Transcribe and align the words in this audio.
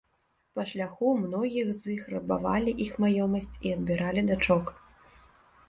Па 0.59 0.63
шляху 0.69 1.05
ў 1.11 1.17
многіх 1.25 1.67
з 1.81 1.91
іх 1.97 2.07
рабавалі 2.15 2.75
іх 2.87 2.91
маёмасць 3.05 3.53
і 3.69 3.77
адбіралі 3.77 4.27
дачок. 4.33 4.77